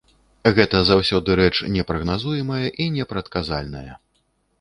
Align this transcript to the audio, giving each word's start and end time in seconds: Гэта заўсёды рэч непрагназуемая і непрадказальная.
Гэта 0.59 0.77
заўсёды 0.89 1.35
рэч 1.39 1.51
непрагназуемая 1.75 2.67
і 2.81 2.89
непрадказальная. 2.97 3.93